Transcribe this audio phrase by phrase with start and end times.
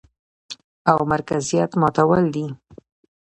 [0.91, 2.45] او مرکزيت ماتول دي،